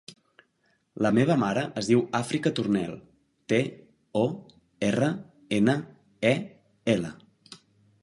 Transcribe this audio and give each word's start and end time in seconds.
La 1.05 1.11
meva 1.17 1.35
mare 1.41 1.65
es 1.81 1.89
diu 1.91 2.01
Àfrica 2.21 2.53
Tornel: 2.61 2.97
te, 3.53 3.61
o, 4.25 4.27
erra, 4.91 5.15
ena, 5.63 5.81
e, 6.35 6.37
ela. 6.99 7.17